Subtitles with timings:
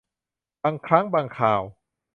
[0.63, 1.61] บางครั้งบางคราว